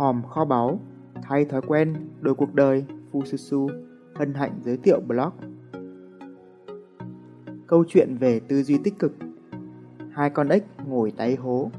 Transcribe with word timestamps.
Hòm 0.00 0.22
kho 0.22 0.44
báu, 0.44 0.80
thay 1.22 1.44
thói 1.44 1.60
quen, 1.62 1.94
đổi 2.20 2.34
cuộc 2.34 2.54
đời, 2.54 2.84
Fususu, 3.12 3.68
hân 4.14 4.34
hạnh 4.34 4.60
giới 4.64 4.76
thiệu 4.76 5.00
blog. 5.00 5.30
Câu 7.66 7.84
chuyện 7.88 8.16
về 8.16 8.40
tư 8.40 8.62
duy 8.62 8.78
tích 8.84 8.98
cực 8.98 9.12
Hai 10.12 10.30
con 10.30 10.48
ếch 10.48 10.64
ngồi 10.86 11.12
tay 11.16 11.36
hố 11.36 11.70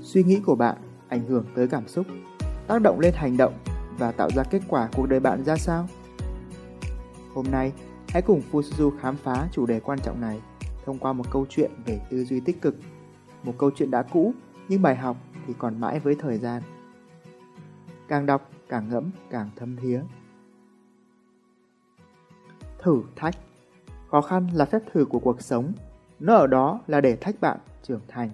Suy 0.00 0.22
nghĩ 0.22 0.40
của 0.46 0.54
bạn 0.54 0.76
ảnh 1.08 1.26
hưởng 1.28 1.44
tới 1.54 1.68
cảm 1.68 1.88
xúc, 1.88 2.06
tác 2.66 2.82
động 2.82 3.00
lên 3.00 3.14
hành 3.16 3.36
động 3.36 3.54
và 3.98 4.12
tạo 4.12 4.28
ra 4.36 4.42
kết 4.50 4.62
quả 4.68 4.88
cuộc 4.96 5.06
đời 5.06 5.20
bạn 5.20 5.44
ra 5.44 5.56
sao? 5.56 5.88
Hôm 7.34 7.44
nay, 7.50 7.72
hãy 8.08 8.22
cùng 8.22 8.42
Fusuzu 8.52 8.90
khám 9.00 9.16
phá 9.16 9.48
chủ 9.52 9.66
đề 9.66 9.80
quan 9.80 9.98
trọng 9.98 10.20
này 10.20 10.40
thông 10.84 10.98
qua 10.98 11.12
một 11.12 11.24
câu 11.30 11.46
chuyện 11.48 11.70
về 11.86 12.00
tư 12.10 12.24
duy 12.24 12.40
tích 12.40 12.62
cực. 12.62 12.76
Một 13.44 13.54
câu 13.58 13.70
chuyện 13.76 13.90
đã 13.90 14.02
cũ, 14.02 14.34
nhưng 14.70 14.82
bài 14.82 14.96
học 14.96 15.16
thì 15.46 15.54
còn 15.58 15.80
mãi 15.80 16.00
với 16.00 16.14
thời 16.14 16.38
gian. 16.38 16.62
Càng 18.08 18.26
đọc, 18.26 18.50
càng 18.68 18.88
ngẫm, 18.88 19.10
càng 19.30 19.50
thâm 19.56 19.76
thía. 19.76 20.02
Thử 22.78 23.02
thách 23.16 23.34
Khó 24.10 24.20
khăn 24.20 24.46
là 24.52 24.64
phép 24.64 24.82
thử 24.92 25.04
của 25.04 25.18
cuộc 25.18 25.42
sống, 25.42 25.72
nó 26.20 26.34
ở 26.34 26.46
đó 26.46 26.80
là 26.86 27.00
để 27.00 27.16
thách 27.16 27.40
bạn 27.40 27.58
trưởng 27.82 28.00
thành. 28.08 28.30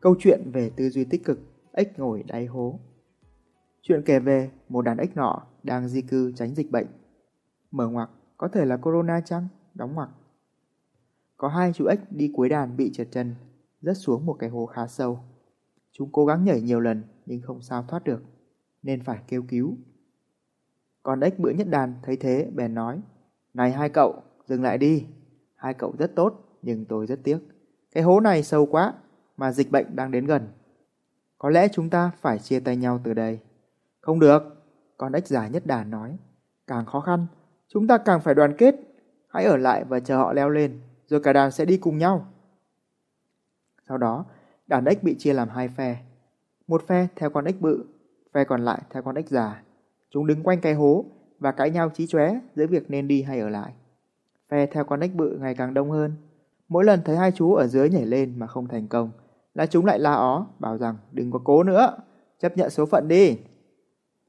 Câu 0.00 0.14
chuyện 0.18 0.50
về 0.52 0.70
tư 0.76 0.90
duy 0.90 1.04
tích 1.04 1.24
cực, 1.24 1.40
ếch 1.72 1.98
ngồi 1.98 2.22
đáy 2.22 2.46
hố. 2.46 2.80
Chuyện 3.82 4.02
kể 4.06 4.18
về 4.18 4.50
một 4.68 4.82
đàn 4.82 4.96
ếch 4.96 5.16
nọ 5.16 5.42
đang 5.62 5.88
di 5.88 6.02
cư 6.02 6.32
tránh 6.36 6.54
dịch 6.54 6.70
bệnh. 6.70 6.86
Mở 7.70 7.88
ngoặc, 7.88 8.10
có 8.36 8.48
thể 8.48 8.64
là 8.64 8.76
corona 8.76 9.20
chăng? 9.20 9.48
Đóng 9.74 9.94
ngoặc. 9.94 10.08
Có 11.36 11.48
hai 11.48 11.72
chú 11.72 11.86
ếch 11.86 12.00
đi 12.10 12.30
cuối 12.34 12.48
đàn 12.48 12.76
bị 12.76 12.92
trượt 12.92 13.08
chân, 13.10 13.34
rớt 13.84 13.96
xuống 13.96 14.26
một 14.26 14.36
cái 14.38 14.50
hố 14.50 14.66
khá 14.66 14.86
sâu. 14.86 15.18
Chúng 15.92 16.12
cố 16.12 16.26
gắng 16.26 16.44
nhảy 16.44 16.60
nhiều 16.60 16.80
lần 16.80 17.02
nhưng 17.26 17.42
không 17.42 17.62
sao 17.62 17.84
thoát 17.88 18.04
được, 18.04 18.22
nên 18.82 19.02
phải 19.02 19.18
kêu 19.28 19.42
cứu. 19.48 19.76
Còn 21.02 21.20
ếch 21.20 21.38
bữa 21.38 21.50
nhất 21.50 21.68
đàn 21.70 21.94
thấy 22.02 22.16
thế 22.16 22.50
bèn 22.54 22.74
nói, 22.74 23.00
Này 23.54 23.72
hai 23.72 23.88
cậu, 23.88 24.22
dừng 24.46 24.62
lại 24.62 24.78
đi. 24.78 25.06
Hai 25.54 25.74
cậu 25.74 25.94
rất 25.98 26.14
tốt, 26.14 26.58
nhưng 26.62 26.84
tôi 26.84 27.06
rất 27.06 27.20
tiếc. 27.24 27.38
Cái 27.94 28.02
hố 28.02 28.20
này 28.20 28.42
sâu 28.42 28.66
quá, 28.66 28.94
mà 29.36 29.52
dịch 29.52 29.70
bệnh 29.70 29.96
đang 29.96 30.10
đến 30.10 30.26
gần. 30.26 30.48
Có 31.38 31.50
lẽ 31.50 31.68
chúng 31.72 31.90
ta 31.90 32.10
phải 32.20 32.38
chia 32.38 32.60
tay 32.60 32.76
nhau 32.76 33.00
từ 33.04 33.14
đây. 33.14 33.38
Không 34.00 34.20
được, 34.20 34.42
con 34.96 35.12
ếch 35.12 35.26
già 35.26 35.48
nhất 35.48 35.66
đàn 35.66 35.90
nói. 35.90 36.16
Càng 36.66 36.86
khó 36.86 37.00
khăn, 37.00 37.26
chúng 37.68 37.86
ta 37.86 37.98
càng 37.98 38.20
phải 38.20 38.34
đoàn 38.34 38.56
kết. 38.58 38.74
Hãy 39.28 39.44
ở 39.44 39.56
lại 39.56 39.84
và 39.84 40.00
chờ 40.00 40.16
họ 40.16 40.32
leo 40.32 40.50
lên, 40.50 40.80
rồi 41.06 41.20
cả 41.20 41.32
đàn 41.32 41.50
sẽ 41.50 41.64
đi 41.64 41.76
cùng 41.76 41.98
nhau. 41.98 42.26
Sau 43.88 43.98
đó, 43.98 44.24
đàn 44.66 44.84
ếch 44.84 45.02
bị 45.02 45.14
chia 45.18 45.32
làm 45.32 45.48
hai 45.48 45.68
phe. 45.68 45.96
Một 46.66 46.86
phe 46.86 47.08
theo 47.16 47.30
con 47.30 47.44
ếch 47.44 47.60
bự, 47.60 47.84
phe 48.32 48.44
còn 48.44 48.64
lại 48.64 48.82
theo 48.90 49.02
con 49.02 49.14
ếch 49.14 49.28
già. 49.28 49.62
Chúng 50.10 50.26
đứng 50.26 50.42
quanh 50.42 50.60
cái 50.60 50.74
hố 50.74 51.04
và 51.38 51.52
cãi 51.52 51.70
nhau 51.70 51.90
chí 51.94 52.06
chóe 52.06 52.40
giữa 52.54 52.66
việc 52.66 52.90
nên 52.90 53.08
đi 53.08 53.22
hay 53.22 53.40
ở 53.40 53.48
lại. 53.48 53.72
Phe 54.48 54.66
theo 54.66 54.84
con 54.84 55.00
ếch 55.00 55.14
bự 55.14 55.38
ngày 55.40 55.54
càng 55.54 55.74
đông 55.74 55.90
hơn. 55.90 56.12
Mỗi 56.68 56.84
lần 56.84 57.00
thấy 57.04 57.16
hai 57.16 57.32
chú 57.32 57.54
ở 57.54 57.66
dưới 57.66 57.90
nhảy 57.90 58.06
lên 58.06 58.34
mà 58.38 58.46
không 58.46 58.68
thành 58.68 58.88
công, 58.88 59.10
là 59.54 59.66
chúng 59.66 59.84
lại 59.84 59.98
la 59.98 60.12
ó, 60.12 60.46
bảo 60.58 60.78
rằng 60.78 60.96
đừng 61.12 61.30
có 61.30 61.40
cố 61.44 61.62
nữa, 61.62 61.96
chấp 62.38 62.56
nhận 62.56 62.70
số 62.70 62.86
phận 62.86 63.08
đi. 63.08 63.38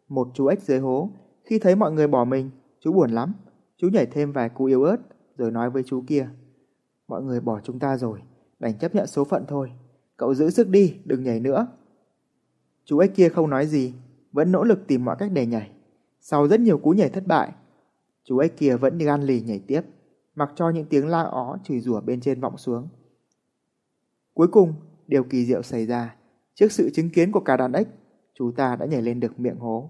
Một 0.08 0.28
chú 0.34 0.48
ếch 0.48 0.62
dưới 0.62 0.80
hố, 0.80 1.10
khi 1.44 1.60
thấy 1.60 1.76
mọi 1.76 1.92
người 1.92 2.08
bỏ 2.08 2.26
mình, 2.26 2.50
chú 2.80 2.94
buồn 2.94 3.12
lắm. 3.12 3.34
Chú 3.78 3.88
nhảy 3.94 4.06
thêm 4.06 4.32
vài 4.32 4.50
cú 4.50 4.66
yếu 4.66 4.84
ớt, 4.84 4.98
rồi 5.38 5.52
nói 5.52 5.70
với 5.70 5.84
chú 5.86 6.04
kia. 6.08 6.30
Mọi 7.08 7.24
người 7.24 7.40
bỏ 7.40 7.60
chúng 7.64 7.80
ta 7.80 7.98
rồi, 7.98 8.20
đành 8.60 8.78
chấp 8.78 8.96
nhận 8.96 9.08
số 9.08 9.24
phận 9.24 9.46
thôi. 9.48 9.72
Cậu 10.18 10.34
giữ 10.36 10.50
sức 10.50 10.70
đi, 10.70 10.98
đừng 11.06 11.24
nhảy 11.24 11.40
nữa. 11.40 11.68
Chú 12.86 13.00
ếch 13.00 13.16
kia 13.16 13.30
không 13.30 13.50
nói 13.50 13.68
gì, 13.68 13.94
vẫn 14.32 14.52
nỗ 14.52 14.64
lực 14.64 14.88
tìm 14.88 15.06
mọi 15.06 15.16
cách 15.20 15.32
để 15.34 15.46
nhảy. 15.46 15.72
Sau 16.20 16.48
rất 16.48 16.60
nhiều 16.60 16.78
cú 16.78 16.90
nhảy 16.92 17.10
thất 17.10 17.28
bại, 17.28 17.52
chú 18.24 18.38
ếch 18.38 18.58
kia 18.58 18.76
vẫn 18.76 18.98
gan 18.98 19.24
lì 19.24 19.42
nhảy 19.42 19.60
tiếp, 19.68 19.82
mặc 20.36 20.52
cho 20.56 20.70
những 20.70 20.86
tiếng 20.86 21.08
la 21.08 21.24
ó 21.24 21.58
chửi 21.64 21.80
rủa 21.80 22.02
bên 22.02 22.22
trên 22.22 22.42
vọng 22.42 22.58
xuống. 22.58 22.88
Cuối 24.34 24.48
cùng, 24.48 24.74
điều 25.08 25.24
kỳ 25.24 25.46
diệu 25.46 25.62
xảy 25.62 25.86
ra. 25.86 26.16
Trước 26.54 26.72
sự 26.72 26.90
chứng 26.94 27.10
kiến 27.10 27.32
của 27.32 27.40
cả 27.40 27.58
đàn 27.58 27.74
ếch, 27.74 27.88
chú 28.34 28.52
ta 28.52 28.76
đã 28.76 28.86
nhảy 28.86 29.02
lên 29.02 29.20
được 29.20 29.40
miệng 29.40 29.60
hố. 29.60 29.90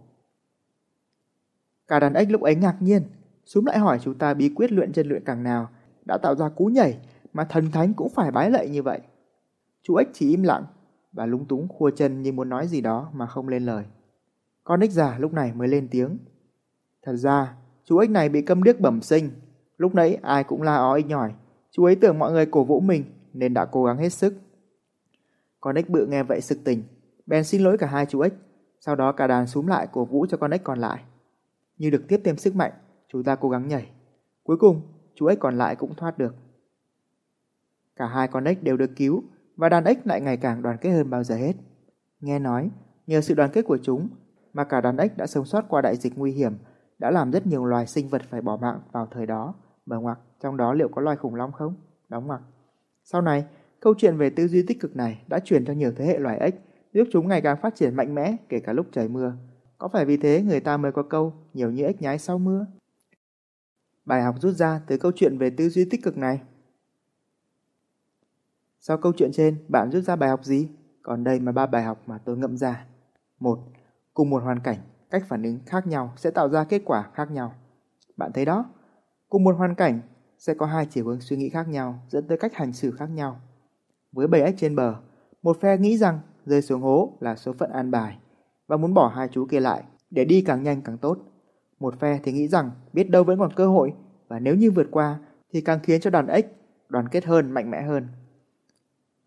Cả 1.87 1.99
đàn 1.99 2.13
ếch 2.13 2.31
lúc 2.31 2.41
ấy 2.41 2.55
ngạc 2.55 2.81
nhiên, 2.81 3.03
xuống 3.45 3.65
lại 3.65 3.79
hỏi 3.79 3.99
chú 4.01 4.13
ta 4.13 4.33
bí 4.33 4.49
quyết 4.55 4.71
luyện 4.71 4.93
chân 4.93 5.07
luyện 5.07 5.23
càng 5.25 5.43
nào 5.43 5.69
đã 6.05 6.17
tạo 6.17 6.35
ra 6.35 6.49
cú 6.49 6.65
nhảy 6.65 6.97
mà 7.35 7.44
thần 7.44 7.72
thánh 7.72 7.94
cũng 7.94 8.09
phải 8.09 8.31
bái 8.31 8.51
lạy 8.51 8.69
như 8.69 8.84
vậy. 8.84 9.00
Chú 9.84 9.96
ếch 9.96 10.07
chỉ 10.13 10.29
im 10.29 10.44
lặng 10.44 10.66
và 11.12 11.25
lúng 11.25 11.46
túng 11.46 11.68
khua 11.68 11.91
chân 11.96 12.22
như 12.22 12.31
muốn 12.31 12.50
nói 12.50 12.68
gì 12.68 12.81
đó 12.81 13.09
mà 13.13 13.28
không 13.28 13.47
lên 13.47 13.66
lời. 13.66 13.84
Con 14.63 14.79
ếch 14.79 14.91
già 14.91 15.18
lúc 15.18 15.34
này 15.34 15.53
mới 15.53 15.68
lên 15.68 15.88
tiếng. 15.91 16.18
Thật 17.03 17.16
ra, 17.16 17.56
chú 17.84 17.97
ếch 17.97 18.09
này 18.09 18.29
bị 18.29 18.41
câm 18.41 18.63
điếc 18.63 18.79
bẩm 18.79 19.01
sinh. 19.01 19.29
Lúc 19.78 19.96
nãy 19.96 20.18
ai 20.22 20.44
cũng 20.44 20.62
la 20.62 20.75
ó 20.75 20.94
ếch 20.94 21.06
nhỏi. 21.06 21.34
Chú 21.72 21.84
ấy 21.85 21.96
tưởng 21.96 22.19
mọi 22.19 22.31
người 22.31 22.46
cổ 22.46 22.63
vũ 22.63 22.79
mình 22.79 23.03
nên 23.34 23.53
đã 23.53 23.66
cố 23.66 23.84
gắng 23.84 23.97
hết 23.97 24.09
sức. 24.09 24.34
Con 25.59 25.75
ếch 25.75 25.90
bự 25.90 26.06
nghe 26.06 26.23
vậy 26.23 26.41
sực 26.41 26.63
tỉnh, 26.63 26.84
bèn 27.25 27.44
xin 27.44 27.62
lỗi 27.62 27.78
cả 27.78 27.88
hai 27.88 28.06
chú 28.06 28.19
ếch. 28.19 28.34
Sau 28.79 28.96
đó 28.96 29.12
cả 29.12 29.28
đàn 29.28 29.47
súm 29.47 29.67
lại 29.67 29.88
cổ 29.91 30.06
vũ 30.06 30.25
cho 30.29 30.38
con 30.38 30.52
ếch 30.52 30.63
còn 30.63 30.79
lại. 30.79 31.03
Như 31.78 31.90
được 31.90 32.03
tiếp 32.07 32.22
thêm 32.23 32.38
sức 32.38 32.56
mạnh, 32.56 32.72
chú 33.07 33.23
ta 33.23 33.35
cố 33.35 33.50
gắng 33.50 33.67
nhảy. 33.67 33.91
Cuối 34.44 34.57
cùng, 34.57 34.81
chú 35.16 35.25
ếch 35.25 35.40
còn 35.40 35.57
lại 35.57 35.75
cũng 35.75 35.96
thoát 35.96 36.17
được. 36.17 36.35
Cả 37.95 38.07
hai 38.07 38.28
con 38.28 38.44
ếch 38.44 38.63
đều 38.63 38.78
được 38.78 38.91
cứu 38.95 39.23
và 39.56 39.69
đàn 39.69 39.83
ếch 39.83 40.07
lại 40.07 40.22
ngày 40.22 40.38
càng 40.38 40.61
đoàn 40.61 40.78
kết 40.81 40.91
hơn 40.91 41.09
bao 41.09 41.23
giờ 41.23 41.35
hết. 41.35 41.53
Nghe 42.19 42.39
nói, 42.39 42.69
nhờ 43.07 43.22
sự 43.22 43.33
đoàn 43.33 43.50
kết 43.53 43.61
của 43.61 43.78
chúng 43.83 44.09
mà 44.53 44.63
cả 44.63 44.81
đàn 44.81 44.97
ếch 44.97 45.17
đã 45.17 45.28
sống 45.28 45.45
sót 45.45 45.66
qua 45.69 45.81
đại 45.81 45.95
dịch 45.95 46.17
nguy 46.17 46.31
hiểm, 46.31 46.53
đã 47.00 47.11
làm 47.11 47.31
rất 47.31 47.47
nhiều 47.47 47.66
loài 47.66 47.88
sinh 47.88 48.09
vật 48.09 48.22
phải 48.29 48.41
bỏ 48.41 48.57
mạng 48.57 48.79
vào 48.91 49.07
thời 49.11 49.25
đó. 49.25 49.53
Mở 49.85 50.00
ngoặc, 50.00 50.19
trong 50.41 50.57
đó 50.57 50.73
liệu 50.73 50.89
có 50.89 51.01
loài 51.01 51.17
khủng 51.17 51.35
long 51.35 51.51
không? 51.51 51.75
Đóng 52.09 52.28
ngoặc. 52.28 52.41
Sau 53.03 53.22
này, 53.22 53.45
câu 53.79 53.94
chuyện 53.97 54.17
về 54.17 54.29
tư 54.29 54.47
duy 54.47 54.63
tích 54.67 54.79
cực 54.79 54.95
này 54.95 55.22
đã 55.28 55.39
truyền 55.39 55.66
cho 55.66 55.73
nhiều 55.73 55.91
thế 55.95 56.05
hệ 56.05 56.19
loài 56.19 56.39
ếch, 56.39 56.55
giúp 56.94 57.07
chúng 57.11 57.28
ngày 57.28 57.41
càng 57.41 57.57
phát 57.61 57.75
triển 57.75 57.95
mạnh 57.95 58.16
mẽ 58.16 58.35
kể 58.50 58.59
cả 58.59 58.73
lúc 58.73 58.85
trời 58.91 59.07
mưa. 59.07 59.34
Có 59.78 59.88
phải 59.88 60.05
vì 60.05 60.17
thế 60.17 60.41
người 60.41 60.59
ta 60.59 60.78
mới 60.78 60.91
có 60.91 61.03
câu 61.03 61.34
nhiều 61.53 61.72
như 61.72 61.84
ếch 61.84 62.01
nhái 62.01 62.19
sau 62.19 62.38
mưa? 62.38 62.66
Bài 64.05 64.22
học 64.22 64.35
rút 64.41 64.55
ra 64.55 64.81
từ 64.88 64.97
câu 64.97 65.11
chuyện 65.16 65.38
về 65.38 65.50
tư 65.50 65.69
duy 65.69 65.85
tích 65.85 66.03
cực 66.03 66.17
này. 66.17 66.41
Sau 68.88 68.97
câu 68.97 69.12
chuyện 69.18 69.31
trên, 69.31 69.57
bạn 69.68 69.91
rút 69.91 70.03
ra 70.03 70.16
bài 70.16 70.29
học 70.29 70.44
gì? 70.44 70.69
Còn 71.01 71.23
đây 71.23 71.40
là 71.40 71.51
ba 71.51 71.66
bài 71.66 71.84
học 71.84 72.01
mà 72.06 72.18
tôi 72.18 72.38
ngậm 72.38 72.57
ra. 72.57 72.85
một 73.40 73.59
Cùng 74.13 74.29
một 74.29 74.44
hoàn 74.44 74.59
cảnh, 74.59 74.78
cách 75.09 75.23
phản 75.28 75.44
ứng 75.44 75.59
khác 75.66 75.88
nhau 75.88 76.13
sẽ 76.18 76.31
tạo 76.31 76.50
ra 76.50 76.63
kết 76.63 76.81
quả 76.85 77.09
khác 77.13 77.31
nhau. 77.31 77.53
Bạn 78.18 78.31
thấy 78.34 78.46
đó? 78.46 78.66
Cùng 79.29 79.44
một 79.44 79.56
hoàn 79.57 79.75
cảnh 79.75 80.00
sẽ 80.38 80.53
có 80.53 80.66
hai 80.66 80.85
chiều 80.85 81.06
hướng 81.06 81.22
suy 81.22 81.38
nghĩ 81.38 81.50
khác 81.50 81.68
nhau 81.68 82.00
dẫn 82.09 82.28
tới 82.28 82.38
cách 82.38 82.56
hành 82.56 82.73
xử 82.73 82.91
khác 82.91 83.09
nhau. 83.09 83.40
Với 84.12 84.28
bầy 84.28 84.41
ếch 84.41 84.57
trên 84.57 84.75
bờ, 84.75 84.96
một 85.44 85.62
phe 85.62 85.78
nghĩ 85.78 85.97
rằng 85.97 86.19
rơi 86.46 86.62
xuống 86.62 86.81
hố 86.81 87.17
là 87.19 87.35
số 87.35 87.53
phận 87.53 87.72
an 87.72 87.91
bài 87.91 88.17
và 88.67 88.78
muốn 88.78 88.94
bỏ 88.94 89.07
hai 89.07 89.28
chú 89.31 89.46
kia 89.46 89.59
lại 89.59 89.84
để 90.09 90.25
đi 90.25 90.41
càng 90.41 90.63
nhanh 90.63 90.81
càng 90.81 90.97
tốt. 90.97 91.17
Một 91.79 92.00
phe 92.00 92.19
thì 92.23 92.31
nghĩ 92.31 92.47
rằng 92.47 92.72
biết 92.94 93.09
đâu 93.09 93.23
vẫn 93.23 93.40
còn 93.40 93.53
cơ 93.53 93.67
hội 93.67 93.94
và 94.28 94.40
nếu 94.40 94.56
như 94.56 94.72
vượt 94.72 94.88
qua 94.91 95.19
thì 95.53 95.62
càng 95.62 95.79
khiến 95.84 96.02
cho 96.02 96.09
đàn 96.09 96.28
ếch 96.28 96.46
đoàn 96.90 97.07
kết 97.07 97.25
hơn, 97.25 97.52
mạnh 97.52 97.72
mẽ 97.72 97.81
hơn. 97.81 98.07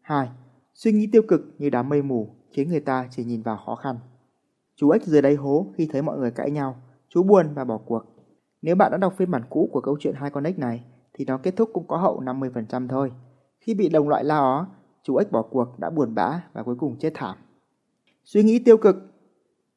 2. 0.08 0.28
Suy 0.74 0.92
nghĩ 0.92 1.08
tiêu 1.12 1.22
cực 1.28 1.40
như 1.58 1.70
đám 1.70 1.88
mây 1.88 2.02
mù 2.02 2.28
khiến 2.52 2.68
người 2.68 2.80
ta 2.80 3.08
chỉ 3.10 3.24
nhìn 3.24 3.42
vào 3.42 3.56
khó 3.56 3.74
khăn. 3.74 3.98
Chú 4.76 4.90
ếch 4.90 5.04
dưới 5.04 5.22
đáy 5.22 5.34
hố 5.34 5.66
khi 5.74 5.88
thấy 5.92 6.02
mọi 6.02 6.18
người 6.18 6.30
cãi 6.30 6.50
nhau, 6.50 6.76
chú 7.08 7.22
buồn 7.22 7.54
và 7.54 7.64
bỏ 7.64 7.78
cuộc. 7.78 8.04
Nếu 8.62 8.76
bạn 8.76 8.92
đã 8.92 8.98
đọc 8.98 9.14
phiên 9.16 9.30
bản 9.30 9.42
cũ 9.50 9.70
của 9.72 9.80
câu 9.80 9.96
chuyện 10.00 10.14
hai 10.14 10.30
con 10.30 10.44
ếch 10.44 10.58
này 10.58 10.84
thì 11.12 11.24
nó 11.24 11.38
kết 11.38 11.56
thúc 11.56 11.70
cũng 11.72 11.86
có 11.86 11.96
hậu 11.96 12.20
50% 12.20 12.88
thôi. 12.88 13.12
Khi 13.60 13.74
bị 13.74 13.88
đồng 13.88 14.08
loại 14.08 14.24
la 14.24 14.38
ó, 14.38 14.66
chú 15.02 15.16
ếch 15.16 15.32
bỏ 15.32 15.42
cuộc 15.42 15.78
đã 15.78 15.90
buồn 15.90 16.14
bã 16.14 16.42
và 16.52 16.62
cuối 16.62 16.76
cùng 16.78 16.98
chết 16.98 17.12
thảm. 17.14 17.36
Suy 18.24 18.42
nghĩ 18.42 18.58
tiêu 18.58 18.76
cực, 18.76 18.96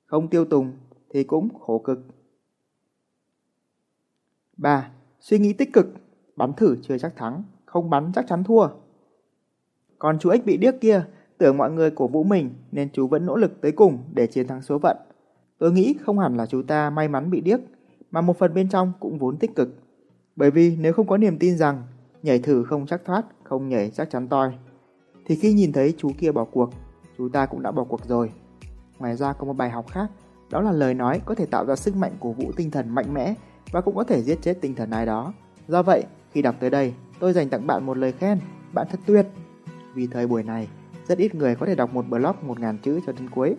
không 0.06 0.30
tiêu 0.30 0.46
tùng 0.46 0.74
thì 1.10 1.24
cũng 1.24 1.60
khổ 1.60 1.80
cực. 1.80 2.00
3. 4.58 4.92
Suy 5.20 5.40
nghĩ 5.40 5.54
tích 5.54 5.74
cực, 5.74 5.88
bắn 6.36 6.54
thử 6.54 6.78
chưa 6.82 6.98
chắc 6.98 7.16
thắng, 7.16 7.44
không 7.66 7.90
bắn 7.90 8.12
chắc 8.16 8.26
chắn 8.28 8.44
thua. 8.44 8.68
Còn 10.02 10.20
chú 10.20 10.30
ếch 10.30 10.46
bị 10.46 10.58
điếc 10.58 10.82
kia, 10.82 11.04
tưởng 11.38 11.58
mọi 11.58 11.72
người 11.72 11.92
cổ 11.92 12.08
vũ 12.08 12.24
mình 12.24 12.50
nên 12.72 12.90
chú 12.94 13.08
vẫn 13.08 13.26
nỗ 13.26 13.38
lực 13.38 13.62
tới 13.62 13.72
cùng 13.72 13.98
để 14.14 14.28
chiến 14.28 14.48
thắng 14.48 14.62
số 14.62 14.80
phận. 14.80 14.98
Tôi 15.58 15.72
nghĩ 15.72 15.96
không 16.02 16.20
hẳn 16.20 16.38
là 16.38 16.46
chú 16.46 16.62
ta 16.62 16.90
may 16.90 17.08
mắn 17.08 17.32
bị 17.32 17.42
điếc, 17.42 17.60
mà 18.12 18.22
một 18.22 18.38
phần 18.38 18.54
bên 18.54 18.70
trong 18.70 18.94
cũng 19.00 19.18
vốn 19.18 19.38
tích 19.38 19.56
cực. 19.56 19.70
Bởi 20.36 20.52
vì 20.52 20.76
nếu 20.76 20.94
không 20.94 21.08
có 21.08 21.18
niềm 21.18 21.38
tin 21.38 21.58
rằng 21.58 21.84
nhảy 22.24 22.40
thử 22.40 22.64
không 22.64 22.86
chắc 22.86 23.06
thoát, 23.06 23.26
không 23.44 23.70
nhảy 23.70 23.90
chắc 23.90 24.10
chắn 24.10 24.28
toi, 24.28 24.52
thì 25.26 25.36
khi 25.36 25.54
nhìn 25.54 25.74
thấy 25.74 25.94
chú 25.98 26.12
kia 26.18 26.32
bỏ 26.32 26.46
cuộc, 26.46 26.70
chú 27.18 27.30
ta 27.30 27.46
cũng 27.46 27.62
đã 27.62 27.72
bỏ 27.72 27.84
cuộc 27.84 28.06
rồi. 28.06 28.32
Ngoài 29.00 29.16
ra 29.16 29.34
có 29.34 29.46
một 29.46 29.54
bài 29.54 29.70
học 29.70 29.86
khác, 29.92 30.08
đó 30.52 30.62
là 30.62 30.72
lời 30.72 30.94
nói 30.94 31.22
có 31.26 31.36
thể 31.36 31.46
tạo 31.46 31.66
ra 31.66 31.76
sức 31.76 31.96
mạnh 31.96 32.12
cổ 32.20 32.32
vũ 32.32 32.52
tinh 32.56 32.72
thần 32.72 32.90
mạnh 32.90 33.14
mẽ 33.14 33.34
và 33.72 33.82
cũng 33.82 33.96
có 33.96 34.04
thể 34.04 34.22
giết 34.24 34.42
chết 34.42 34.58
tinh 34.62 34.76
thần 34.76 34.90
ai 34.90 35.06
đó. 35.06 35.34
Do 35.68 35.84
vậy, 35.84 36.04
khi 36.32 36.42
đọc 36.42 36.56
tới 36.60 36.70
đây, 36.70 36.94
tôi 37.20 37.34
dành 37.34 37.50
tặng 37.50 37.68
bạn 37.68 37.86
một 37.86 37.98
lời 37.98 38.12
khen, 38.12 38.40
bạn 38.74 38.88
thật 38.92 39.00
tuyệt. 39.06 39.26
Vì 39.94 40.08
thời 40.08 40.28
buổi 40.28 40.44
này, 40.44 40.68
Rất 41.08 41.18
ít 41.18 41.36
người 41.36 41.56
có 41.56 41.66
thể 41.66 41.76
đọc 41.76 41.94
một 41.94 42.06
blog 42.10 42.36
1.000 42.48 42.78
chữ 42.84 43.00
cho 43.06 43.12
đến 43.12 43.30
cuối, 43.30 43.56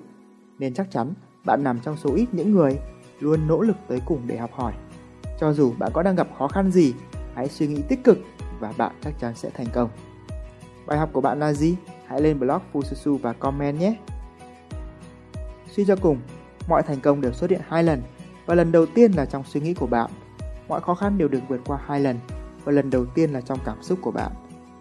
nên 0.59 0.75
chắc 0.75 0.91
chắn 0.91 1.15
bạn 1.45 1.65
nằm 1.65 1.81
trong 1.81 1.97
số 1.97 2.15
ít 2.15 2.27
những 2.33 2.53
người 2.53 2.79
luôn 3.21 3.49
nỗ 3.49 3.61
lực 3.61 3.77
tới 3.89 4.01
cùng 4.07 4.23
để 4.27 4.37
học 4.37 4.51
hỏi. 4.53 4.73
Cho 5.41 5.53
dù 5.53 5.73
bạn 5.79 5.91
có 5.95 6.03
đang 6.03 6.17
gặp 6.17 6.29
khó 6.39 6.49
khăn 6.49 6.71
gì, 6.71 6.95
hãy 7.35 7.49
suy 7.49 7.67
nghĩ 7.67 7.83
tích 7.89 8.05
cực 8.05 8.19
và 8.61 8.73
bạn 8.79 8.93
chắc 9.01 9.19
chắn 9.21 9.35
sẽ 9.35 9.51
thành 9.51 9.67
công. 9.73 9.91
Bài 10.87 10.99
học 10.99 11.11
của 11.13 11.21
bạn 11.21 11.41
là 11.41 11.53
gì? 11.53 11.77
Hãy 12.07 12.21
lên 12.21 12.39
blog 12.39 12.61
Fususu 12.73 13.19
và 13.19 13.33
comment 13.33 13.79
nhé! 13.79 13.97
Suy 15.71 15.85
cho 15.85 15.97
cùng, 15.97 16.19
mọi 16.69 16.83
thành 16.83 17.01
công 17.01 17.21
đều 17.21 17.33
xuất 17.33 17.51
hiện 17.51 17.61
hai 17.69 17.85
lần 17.85 18.03
và 18.47 18.55
lần 18.55 18.73
đầu 18.73 18.87
tiên 18.87 19.13
là 19.13 19.27
trong 19.27 19.45
suy 19.45 19.61
nghĩ 19.61 19.75
của 19.75 19.87
bạn. 19.87 20.11
Mọi 20.69 20.81
khó 20.81 20.95
khăn 20.95 21.19
đều 21.19 21.29
được 21.29 21.41
vượt 21.49 21.61
qua 21.67 21.79
hai 21.87 22.01
lần 22.01 22.19
và 22.65 22.73
lần 22.73 22.91
đầu 22.91 23.07
tiên 23.07 23.31
là 23.31 23.41
trong 23.41 23.59
cảm 23.65 23.83
xúc 23.83 23.99
của 24.03 24.11
bạn. 24.11 24.33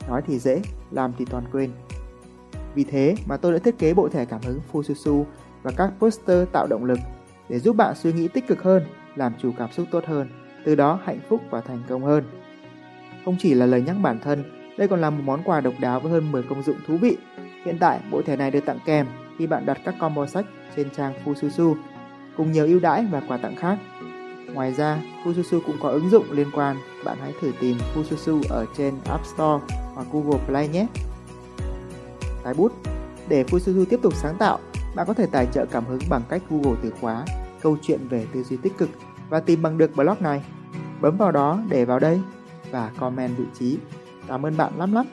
Nói 0.08 0.22
thì 0.28 0.40
dễ, 0.40 0.62
làm 0.92 1.14
thì 1.18 1.26
toàn 1.26 1.44
quên. 1.52 1.72
Vì 2.76 2.84
thế 2.84 3.16
mà 3.26 3.38
tôi 3.38 3.52
đã 3.52 3.60
thiết 3.60 3.78
kế 3.78 3.94
bộ 3.94 4.10
thẻ 4.10 4.26
cảm 4.26 4.42
hứng 4.42 4.60
Fususu 4.72 5.24
và 5.64 5.72
các 5.78 5.92
poster 6.00 6.48
tạo 6.52 6.68
động 6.68 6.86
lực 6.86 7.00
để 7.50 7.60
giúp 7.60 7.76
bạn 7.76 7.96
suy 7.96 8.14
nghĩ 8.14 8.28
tích 8.28 8.48
cực 8.48 8.64
hơn, 8.64 8.84
làm 9.16 9.34
chủ 9.42 9.52
cảm 9.58 9.72
xúc 9.72 9.88
tốt 9.92 10.04
hơn, 10.06 10.30
từ 10.66 10.76
đó 10.76 11.00
hạnh 11.04 11.20
phúc 11.30 11.42
và 11.50 11.62
thành 11.62 11.84
công 11.90 12.04
hơn. 12.04 12.24
Không 13.26 13.36
chỉ 13.40 13.54
là 13.54 13.66
lời 13.66 13.82
nhắc 13.82 13.96
bản 14.02 14.20
thân, 14.20 14.44
đây 14.78 14.88
còn 14.88 15.02
là 15.02 15.10
một 15.10 15.22
món 15.26 15.44
quà 15.44 15.62
độc 15.62 15.74
đáo 15.80 16.00
với 16.00 16.12
hơn 16.12 16.32
10 16.32 16.44
công 16.44 16.64
dụng 16.64 16.78
thú 16.88 16.98
vị. 16.98 17.18
Hiện 17.66 17.78
tại, 17.80 18.00
bộ 18.12 18.22
thẻ 18.22 18.36
này 18.36 18.52
được 18.52 18.66
tặng 18.66 18.80
kèm 18.86 19.06
khi 19.38 19.48
bạn 19.48 19.66
đặt 19.66 19.78
các 19.86 19.96
combo 20.00 20.26
sách 20.26 20.46
trên 20.76 20.90
trang 20.90 21.14
Fususu 21.26 21.76
cùng 22.38 22.52
nhiều 22.52 22.66
ưu 22.66 22.80
đãi 22.80 23.06
và 23.12 23.22
quà 23.28 23.38
tặng 23.38 23.56
khác. 23.56 23.78
Ngoài 24.54 24.74
ra, 24.74 25.02
Fususu 25.24 25.62
cũng 25.66 25.76
có 25.82 25.90
ứng 25.90 26.10
dụng 26.10 26.32
liên 26.32 26.48
quan, 26.54 26.78
bạn 27.06 27.18
hãy 27.22 27.34
thử 27.42 27.52
tìm 27.60 27.78
Fususu 27.96 28.42
ở 28.50 28.66
trên 28.78 28.94
App 29.06 29.26
Store 29.26 29.76
hoặc 30.02 30.08
Google 30.14 30.46
Play 30.48 30.68
nhé. 30.68 30.88
Tái 32.44 32.54
bút 32.54 32.72
Để 33.28 33.44
Fususu 33.44 33.86
tiếp 33.86 34.00
tục 34.04 34.16
sáng 34.16 34.38
tạo, 34.38 34.60
bạn 34.96 35.08
có 35.08 35.14
thể 35.14 35.26
tài 35.32 35.48
trợ 35.54 35.66
cảm 35.66 35.86
hứng 35.86 36.02
bằng 36.10 36.22
cách 36.30 36.42
Google 36.50 36.80
từ 36.84 36.92
khóa 37.02 37.26
câu 37.62 37.78
chuyện 37.82 38.08
về 38.08 38.26
tư 38.34 38.44
duy 38.44 38.58
tích 38.58 38.78
cực 38.78 38.90
và 39.30 39.40
tìm 39.40 39.62
bằng 39.62 39.78
được 39.78 39.96
blog 39.96 40.16
này. 40.20 40.44
Bấm 41.02 41.18
vào 41.18 41.32
đó 41.32 41.60
để 41.70 41.86
vào 41.86 42.00
đây 42.00 42.22
và 42.72 42.92
comment 43.00 43.38
vị 43.38 43.46
trí. 43.60 43.78
Cảm 44.28 44.46
ơn 44.46 44.58
bạn 44.58 44.74
lắm 44.78 44.94
lắm. 44.94 45.06